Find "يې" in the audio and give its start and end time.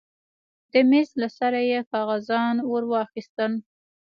1.69-1.79